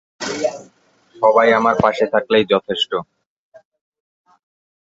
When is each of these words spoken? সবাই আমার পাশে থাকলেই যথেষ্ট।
সবাই 1.15 1.49
আমার 1.59 1.75
পাশে 1.83 2.05
থাকলেই 2.13 2.45
যথেষ্ট। 2.53 2.91